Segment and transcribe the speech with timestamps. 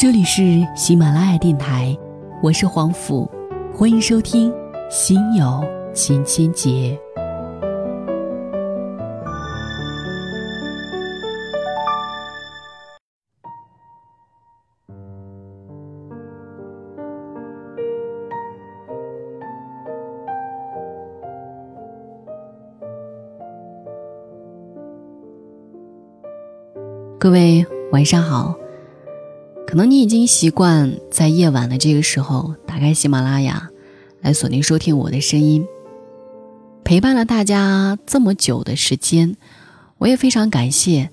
[0.00, 1.94] 这里是喜马拉雅电台，
[2.42, 3.30] 我是黄甫，
[3.70, 4.50] 欢迎收听
[4.90, 5.62] 《心有
[5.92, 6.70] 千千结》。
[27.18, 28.54] 各位晚上好，
[29.70, 33.70] 可能你已经习惯在夜晚的这个时候打开喜马拉雅
[34.20, 35.64] 来锁定收听我的声音，
[36.82, 39.36] 陪伴了大家这么久的时间，
[39.98, 41.08] 我也非常感谢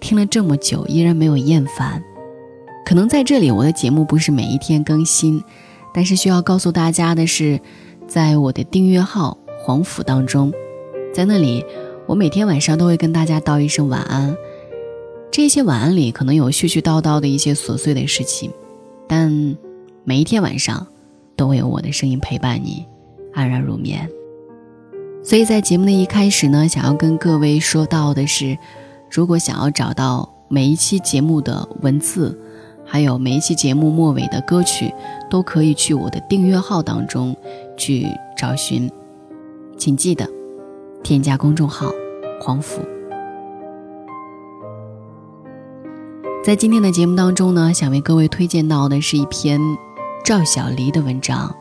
[0.00, 2.04] 听了这么久依然没有厌烦。
[2.84, 5.42] 可能在这里我的节目不是每一天更新，
[5.94, 7.58] 但是需要告诉大家的是，
[8.06, 10.52] 在我的订阅号黄甫当中，
[11.14, 11.64] 在那里
[12.06, 14.36] 我每天晚上都会跟大家道一声晚安。
[15.36, 18.52] 这些晚安里可能有絮絮叨叨的一些琐碎的事情，
[19.08, 19.56] 但
[20.04, 20.86] 每一天晚上
[21.34, 22.86] 都会有我的声音陪伴你
[23.32, 24.08] 安然入眠。
[25.24, 28.56] 所以在节目的一开始呢，想要跟各位说到的是，
[29.10, 32.38] 如果想要找到每一期节目的文字，
[32.84, 34.94] 还有每一期节目末尾的歌曲，
[35.28, 37.36] 都可以去我的订阅号当中
[37.76, 38.88] 去找寻，
[39.76, 40.30] 请记得
[41.02, 41.90] 添加公众号
[42.40, 42.80] “黄甫”。
[46.44, 49.58] 在今天的节目当中呢，想为各位推荐到的是一篇
[50.22, 51.56] 赵小黎的文章，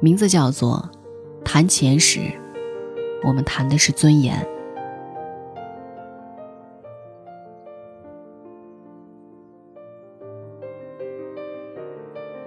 [0.00, 0.88] 名字叫做
[1.44, 2.18] 《谈钱时，
[3.22, 4.42] 我们谈的是尊严》。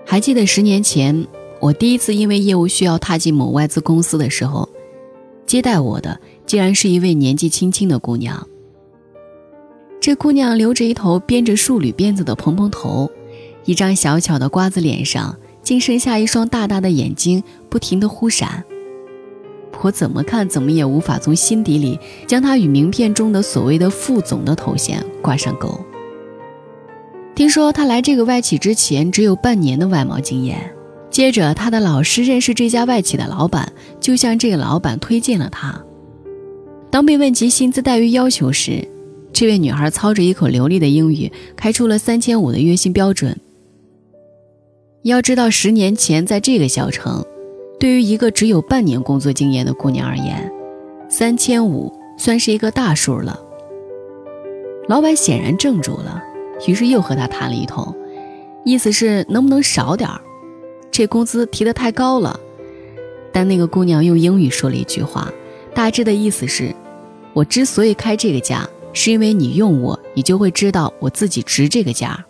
[0.03, 1.27] 还记得十年前，
[1.59, 4.67] 我第一次因为业务需要踏进某外资公司的时候，
[5.45, 8.47] 接待我的竟然是一位年纪轻轻的姑娘。
[10.03, 13.09] 这姑娘留着一头编着数缕辫子的蓬蓬头，
[13.63, 18.65] 一张小巧的瓜子脸上竟剩下一双大大的眼睛，不停的忽闪。
[19.81, 21.97] 我怎么看怎么也无法从心底里
[22.27, 25.79] 将她与名片中的所谓的副总的头衔挂上钩。
[27.33, 30.69] 听说她来这个外企之前只有半年的外贸经验，
[31.09, 33.71] 接着她的老师认识这家外企的老板，
[34.01, 35.81] 就向这个老板推荐了她。
[36.91, 38.85] 当被问及薪资待遇要求时，
[39.33, 43.35] 这位女孩操着一口流利的英语，开出了三千五的月薪标准。
[45.01, 47.25] 要知道，十年前在这个小城，
[47.79, 50.49] 对于一个只有半年工作经验的姑娘而言，
[51.09, 53.37] 三千五算是一个大数了。
[54.87, 56.21] 老板显然怔住了，
[56.67, 57.93] 于是又和她谈了一通，
[58.63, 60.21] 意思是能不能少点儿，
[60.91, 62.39] 这工资提得太高了。
[63.31, 65.33] 但那个姑娘用英语说了一句话，
[65.73, 66.73] 大致的意思是：
[67.33, 68.69] 我之所以开这个价。
[68.93, 72.23] 是因为你用我，你就会知道我自己值这个价。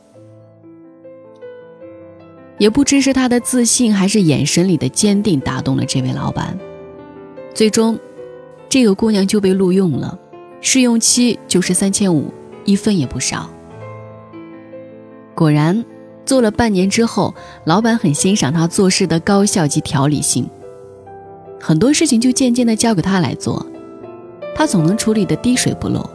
[2.58, 6.58] 也不知是他的自信，还是眼神里的坚定打动了这位老板。
[7.54, 8.00] 最终，
[8.70, 10.18] 这个姑娘就被录用了，
[10.62, 12.32] 试用期就是三千五，
[12.64, 13.50] 一分也不少。
[15.36, 15.84] 果然，
[16.26, 17.34] 做了半年之后，
[17.66, 20.48] 老板很欣赏她做事的高效及条理性，
[21.60, 23.66] 很多事情就渐渐的交给她来做，
[24.56, 26.08] 她总能处理的滴水不漏。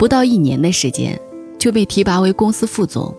[0.00, 1.20] 不到一年的时间，
[1.58, 3.14] 就被提拔为公司副总。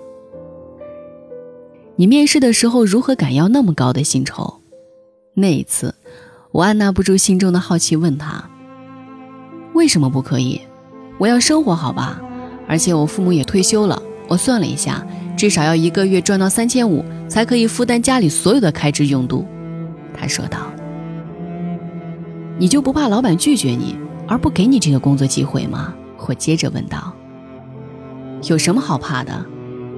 [1.96, 4.52] 你面试的时候如何敢要那么高的薪酬？
[5.36, 5.94] 那一次，
[6.52, 8.50] 我按捺不住心中的好奇，问他
[9.76, 10.60] ：“为什么不可以？
[11.20, 12.20] 我要生活好吧，
[12.68, 14.02] 而且我父母也退休了。
[14.28, 15.06] 我算了一下，
[15.38, 19.46] 至少要一个月赚到三千五，才可以负担家里所有的开支用度。”
[20.20, 20.58] 他说道
[22.58, 23.96] ：“你就不怕老板拒绝你，
[24.28, 25.94] 而不给你这个工作机会吗？”
[26.28, 27.12] 我接着问道
[28.48, 29.46] ：“有什么好怕的？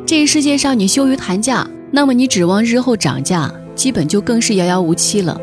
[0.04, 5.40] 这个世界上你羞于谈价，那么你指望日后涨价，基本就更是遥遥无期了。”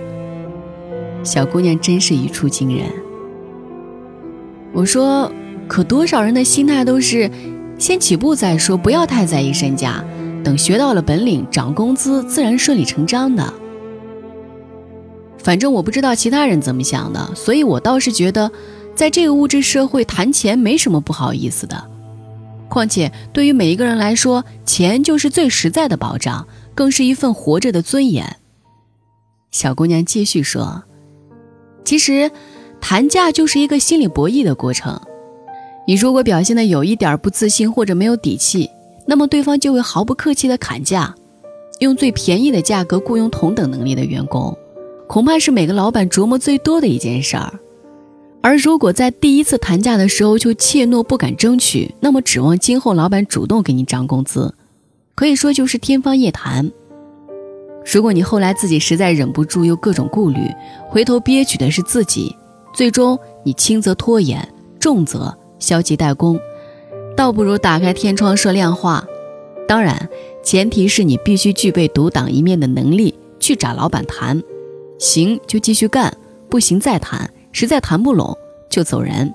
[1.23, 2.87] 小姑娘真是语出惊人。
[4.73, 5.31] 我说
[5.69, 7.31] ：“可多少人的心态都是，
[7.79, 10.05] 先起步再说，不要太在意身价，
[10.43, 13.55] 等学到了本领，涨工资自然顺理成章的。
[15.39, 18.51] 反正我不知道其他人怎么想的，所以我倒是觉得。”
[19.01, 21.83] 在这个物质社会谈钱没什么不好意思的，
[22.69, 28.37] 况且对于每一个人来说，钱就是最实在的保障，更是一份活着的尊严。
[29.53, 30.85] 小姑娘继续说
[31.83, 32.31] ：“其实，
[32.79, 35.01] 谈价就是一个心理博弈的过程。
[35.87, 38.69] 你如果表现的有一点不自信或者没有底气，
[39.07, 41.15] 那么对方就会毫不客气的砍价，
[41.79, 44.55] 用最便宜的价格雇佣同等能力的员工，
[45.09, 47.59] 恐怕是每个老板琢磨最多的一件事儿。”
[48.43, 54.55] 而如果在第一次谈价的时候就怯懦不敢争取，那么指望今后老板主动给你涨工资，
[55.15, 56.71] 可以说就是天方夜谭。
[57.93, 60.41] 如果你后来自己实在忍不住，又各种顾虑，
[60.89, 62.35] 回头憋屈的是自己，
[62.73, 64.47] 最终你轻则拖延，
[64.79, 66.39] 重则消极怠工，
[67.17, 69.05] 倒不如打开天窗说亮话。
[69.69, 70.09] 当然，
[70.43, 74.43] 前提是你必须具备独当一面的能力，去找老板谈，
[74.99, 76.17] 行就继续干，
[76.49, 78.37] 不行再谈，实在谈不拢
[78.69, 79.33] 就走人。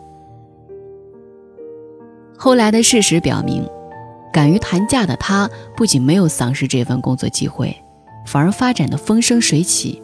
[2.38, 3.68] 后来的事实表明，
[4.34, 7.76] 敢于谈价的他，不仅没有丧失这份工作机会。
[8.26, 10.02] 反而发展的风生水起。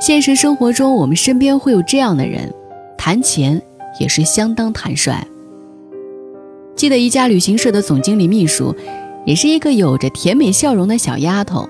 [0.00, 2.52] 现实生活中，我们身边会有这样的人，
[2.98, 3.62] 谈钱
[4.00, 5.24] 也是相当坦率。
[6.74, 8.74] 记得一家旅行社的总经理秘书，
[9.24, 11.68] 也是一个有着甜美笑容的小丫头，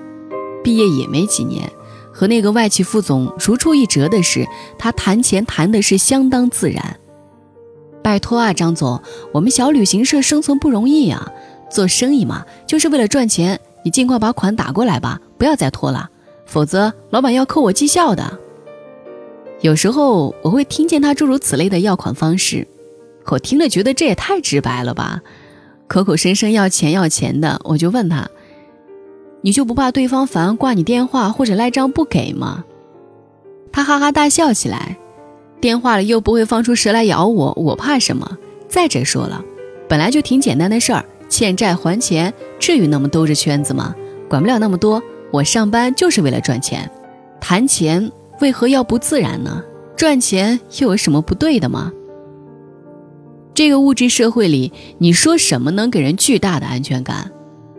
[0.63, 1.69] 毕业也没几年，
[2.13, 4.47] 和那个外企副总如出一辙的是，
[4.77, 6.97] 他谈钱谈的是相当自然。
[8.03, 11.31] 拜托啊，张总，我们小旅行社生存不容易啊，
[11.69, 13.59] 做生意嘛，就是为了赚钱。
[13.83, 16.09] 你尽快把款打过来吧，不要再拖了，
[16.45, 18.39] 否则老板要扣我绩效的。
[19.61, 22.67] 有时候我会听见他诸如此类的要款方式，
[23.25, 25.21] 我听了觉得这也太直白了吧，
[25.87, 28.29] 口口声声要钱要钱的，我就问他
[29.41, 32.63] ：“你就不怕对方烦挂你电话或者赖账不给吗？”
[33.71, 34.97] 他哈哈大笑起来
[35.61, 38.37] ：“电话里又不会放出蛇来咬我，我怕什么？
[38.67, 39.43] 再者说了，
[39.87, 43.95] 本来就挺简单的事儿。”欠债还钱，至于那么兜着圈子吗？
[44.27, 45.01] 管不了那么多，
[45.31, 46.91] 我上班就是为了赚钱。
[47.39, 48.11] 谈钱
[48.41, 49.63] 为何要不自然呢？
[49.95, 51.89] 赚钱又有什么不对的吗？
[53.53, 57.31] 这个物质社会里，你说什么能给人巨大的安全感？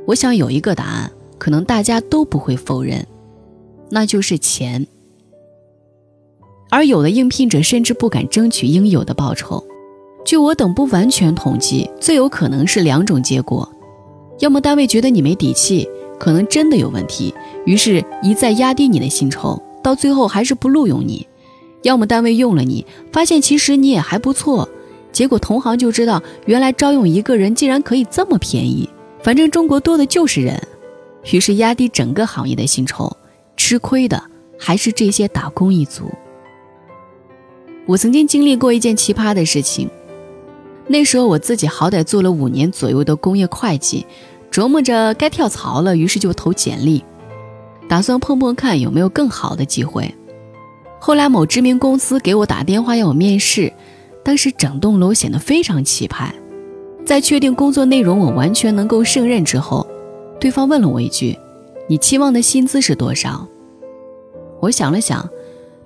[0.07, 1.13] 我想有一个答案，
[1.43, 3.05] 可能大家都不会否认，
[3.91, 4.87] 那就是钱。
[6.71, 9.61] 而有的应聘者甚至不敢争取应有的报酬。
[10.25, 13.69] 据我等不完全统计，最有可能是两种结果：
[14.39, 17.35] 要么单位觉得你没底气，可能真的有问题，
[17.67, 21.27] 于是一再压低你的薪酬，到最后还是不录用你；
[21.83, 24.69] 要么单位用了你，发现其实你也还不错，
[25.11, 28.89] 结果同行就知道原来招用一个人竟然可以这么便宜，
[29.25, 30.63] 反正中国多的就是人，
[31.31, 33.17] 于是压低整个行业的薪酬，
[33.57, 34.23] 吃亏的
[34.59, 36.11] 还是这些打工一族。
[37.87, 39.89] 我曾经经历过一件奇葩的事情。
[40.89, 44.05] 那时候我自己好歹做了五年左右的工业会计，
[44.51, 47.05] 琢磨着该跳槽了，于是就投简历，
[47.89, 50.13] 打算碰碰看有没有更好的机会。
[50.99, 53.73] 后来某知名公司给我打电话要我面试，
[54.25, 56.35] 当时整栋楼显得非常气派。
[57.05, 59.87] 在确定工作内容我完全能够胜任之后，
[60.43, 61.39] 对方问了我一句
[61.87, 63.47] ：“你期望的薪资是多少？”
[64.61, 65.31] 我想了想，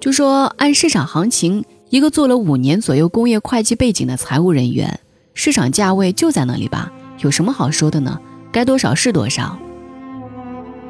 [0.01, 1.63] 就说按市场行情。
[1.91, 4.99] 一个做了五年左右工业会计背景的财务人员，
[5.35, 6.91] 市场价位就在那里吧？
[7.19, 8.19] 有什么好说的呢？
[8.51, 9.59] 该多少是多少。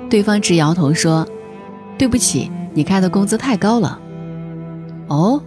[0.09, 1.27] 对方直摇头说
[1.99, 4.01] ：“对不起，你开的工资太高了。”
[5.09, 5.43] 哦，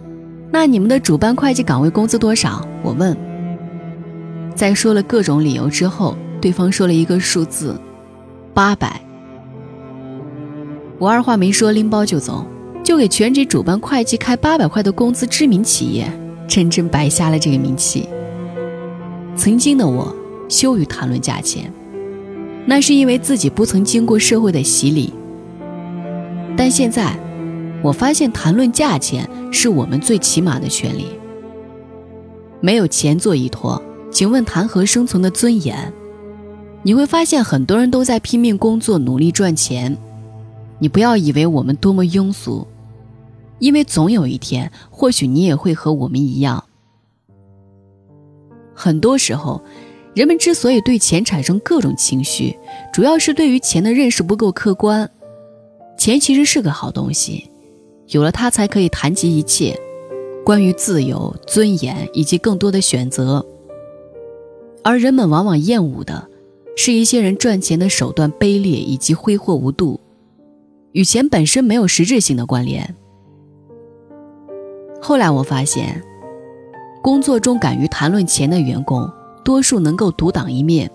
[0.52, 2.62] 那你们的主办会计岗位工资多少？
[2.82, 3.16] 我问。
[4.54, 7.80] 在说了各种理由之后，对方说了一个数字：
[8.54, 9.00] 八百。
[10.98, 12.44] 我二话没说，拎包就走。
[12.82, 16.10] 就给全职主办会计开八百块的工资，知名企业，
[16.48, 18.08] 真真白瞎了这个名气。
[19.36, 20.12] 曾经的我
[20.48, 21.72] 羞于谈论价钱，
[22.66, 25.12] 那是因为自己不曾经过社会的洗礼。
[26.56, 27.16] 但现在，
[27.80, 31.06] 我发现谈论价钱是我们最起码的权利。
[32.60, 33.80] 没有钱做依托，
[34.10, 35.92] 请问谈何生存的尊严？
[36.82, 39.96] 你会发现很多人都在拼命工作，努力赚钱。
[40.78, 42.66] 你不要以为我们多么庸俗。
[43.58, 46.64] 因为总有一天，或许你也会和我们一样。
[48.74, 49.60] 很多时候，
[50.14, 52.58] 人们之所以对钱产生各种情绪，
[52.90, 55.10] 主要是对于钱的认识不够客观。
[55.98, 57.50] 钱其实是个好东西，
[58.06, 59.78] 有了它才可以谈及一切，
[60.42, 63.44] 关于自由、尊严以及更多的选择。
[64.82, 66.29] 而人们往往厌恶的，
[66.76, 70.00] 是一些人赚钱的手段卑劣以及挥霍无度，
[70.92, 72.96] 与钱本身没有实质性的关联。
[75.00, 76.02] 后来我发现，
[77.02, 79.10] 工作中敢于谈论钱的员工，
[79.44, 80.88] 多数能够独当一面；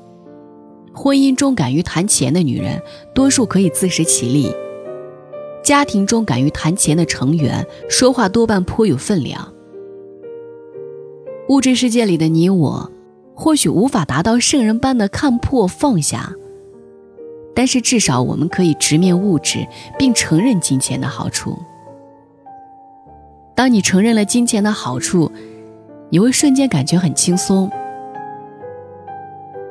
[0.93, 2.81] 婚姻中敢于谈钱的女人，
[3.13, 4.51] 多数可以自食其力；
[5.63, 9.51] 家庭中敢于谈钱的成员，说话多半颇有分量。
[11.49, 12.91] 物质世界里的你我，
[13.35, 16.31] 或许无法达到圣人般的看破放下，
[17.53, 19.67] 但是至少我们可以直面物质，
[19.99, 21.57] 并承认金钱的好处。
[23.53, 25.31] 当你承认了金钱的好处，
[26.09, 27.69] 你会瞬间感觉很轻松。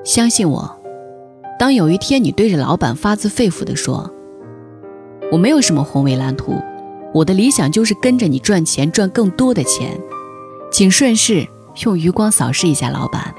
[0.05, 0.79] 相信我，
[1.59, 4.11] 当有一天你对着老板发自肺腑地说
[5.33, 6.61] ：“我没有什么宏伟蓝图，
[7.13, 9.99] 我的理想就是跟着你赚钱，赚更多的钱，
[10.71, 11.47] 请顺势
[11.85, 13.35] 用余光扫视一下老板。”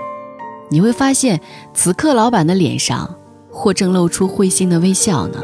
[0.69, 1.39] 你会发现，
[1.73, 3.15] 此刻老板的脸上
[3.49, 5.41] 或正露出会心的微笑呢。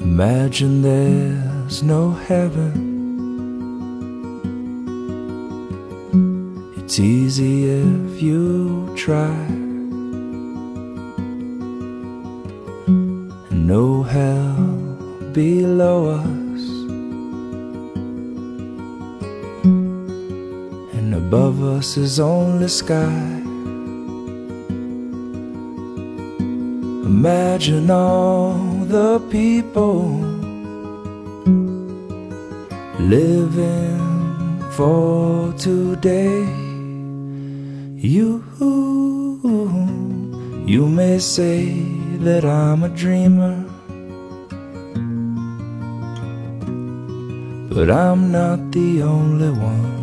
[0.00, 2.91] Imagine there's no heaven.
[6.92, 9.46] It's easy if you try.
[13.50, 14.52] And no hell
[15.32, 16.62] below us.
[20.92, 23.40] And above us is only sky.
[27.08, 28.52] Imagine all
[28.84, 30.20] the people
[32.98, 36.61] living for today.
[38.04, 38.42] You,
[40.66, 41.66] you may say
[42.18, 43.62] that I'm a dreamer,
[47.72, 50.02] but I'm not the only one.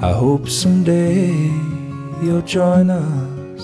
[0.00, 1.50] I hope someday
[2.22, 3.62] you'll join us.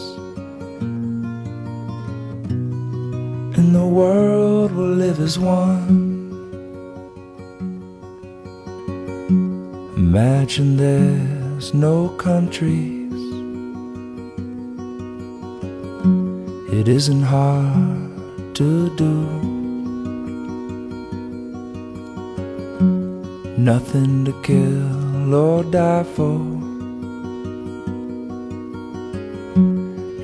[3.57, 6.04] And the world will live as one.
[10.17, 13.21] Imagine there's no countries.
[16.73, 19.15] It isn't hard to do.
[23.59, 26.39] Nothing to kill or die for.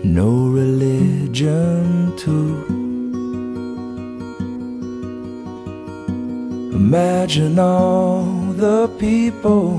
[0.05, 0.31] No
[0.61, 2.55] religion too.
[6.77, 9.73] Imagine all the people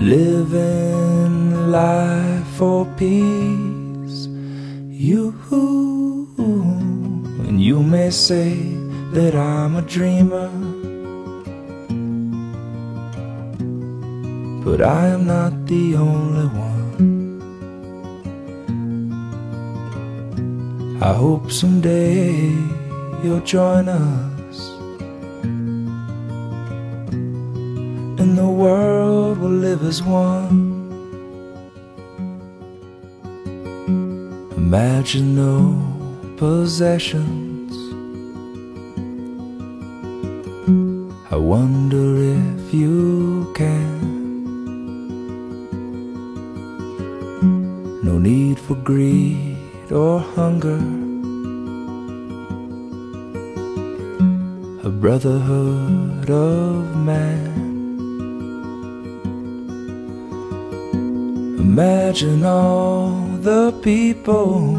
[0.00, 4.28] living life for peace.
[4.88, 5.34] You
[7.46, 8.54] and you may say
[9.12, 10.48] that I'm a dreamer,
[14.64, 17.42] but I am not the only one.
[21.02, 22.48] I hope someday
[23.22, 24.33] you'll join us.
[28.44, 30.58] The world will live as one.
[34.64, 35.58] Imagine no
[36.36, 37.72] possessions.
[41.34, 42.06] I wonder
[42.38, 43.92] if you can.
[48.08, 50.82] No need for greed or hunger.
[54.86, 57.63] a brotherhood of man.
[61.76, 63.10] Imagine all
[63.42, 64.78] the people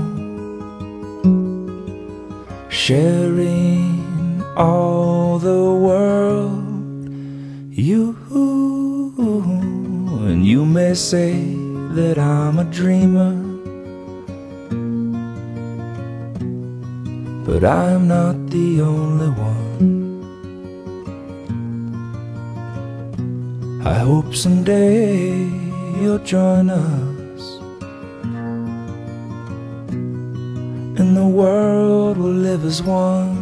[2.69, 6.63] sharing all the world.
[7.69, 8.15] You
[10.23, 11.33] and you may say
[11.97, 13.35] that I'm a dreamer.
[17.45, 19.83] But I'm not the only one.
[23.85, 25.64] I hope someday
[25.95, 27.59] you'll join us.
[30.99, 33.34] And the world will live as one.